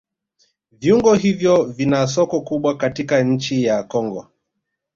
Viuongo 0.71 1.13
hivyo 1.13 1.63
vina 1.63 2.07
soko 2.07 2.41
kubwa 2.41 2.77
katika 2.77 3.23
nchi 3.23 3.63
ya 3.63 3.83
Kongo 3.83 4.27